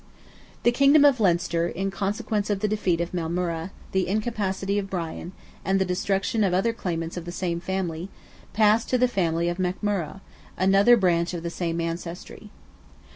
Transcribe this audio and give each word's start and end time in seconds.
The 0.63 0.71
kingdom 0.71 1.05
of 1.05 1.19
Leinster, 1.19 1.67
in 1.67 1.91
consequence 1.91 2.49
of 2.49 2.59
the 2.61 2.67
defeat 2.67 3.01
of 3.01 3.11
Maelmurra, 3.13 3.69
the 3.91 4.07
incapacity 4.07 4.79
of 4.79 4.89
Brian, 4.89 5.31
and 5.63 5.79
the 5.79 5.85
destruction 5.85 6.43
of 6.43 6.55
other 6.55 6.73
claimants 6.73 7.17
of 7.17 7.25
the 7.25 7.31
same 7.31 7.59
family, 7.59 8.09
passed 8.51 8.89
to 8.89 8.97
the 8.97 9.07
family 9.07 9.47
of 9.47 9.57
McMurrogh, 9.57 10.21
another 10.57 10.97
branch 10.97 11.35
of 11.35 11.43
the 11.43 11.51
same 11.51 11.79
ancestry. 11.79 12.49